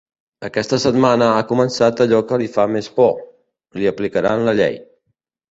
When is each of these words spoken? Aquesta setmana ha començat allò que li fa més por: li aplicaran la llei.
Aquesta 0.47 0.77
setmana 0.85 1.27
ha 1.33 1.43
començat 1.51 2.01
allò 2.07 2.23
que 2.31 2.41
li 2.43 2.49
fa 2.57 2.67
més 2.77 2.89
por: 2.97 3.13
li 3.81 3.87
aplicaran 3.93 4.45
la 4.51 4.59
llei. 4.63 4.83